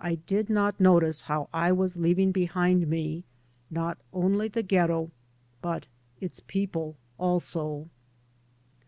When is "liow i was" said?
1.22-1.96